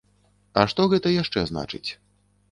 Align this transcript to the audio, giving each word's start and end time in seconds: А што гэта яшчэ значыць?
А 0.61 0.61
што 0.71 0.85
гэта 0.93 1.11
яшчэ 1.15 1.43
значыць? 1.51 1.85